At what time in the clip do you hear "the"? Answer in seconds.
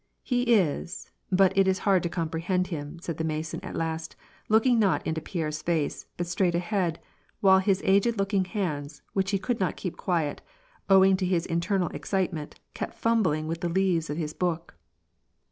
3.17-3.23, 13.61-13.69